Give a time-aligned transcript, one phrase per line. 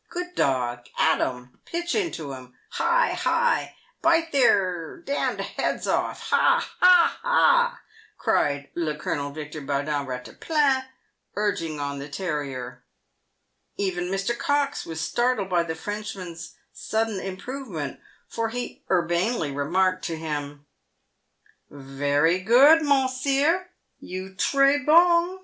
[0.10, 0.84] "Good dog!
[0.96, 1.58] at 'em!
[1.64, 2.54] pitch into 'em!
[2.68, 3.74] hi, hi!
[4.00, 6.20] bite their d— d heads off!
[6.30, 6.64] hah!
[6.78, 7.18] hah!
[7.24, 7.80] hah!"
[8.16, 10.84] cried le Colonel Victor Baudin Eatta plan,
[11.34, 12.84] urging on the terrier.
[13.76, 14.38] Even Mr.
[14.38, 20.64] Cox was startled by the Frenchman's sudden improve ment, for he urbanely remarked to him:"
[21.68, 25.40] Very good, mounseer— you tree hong.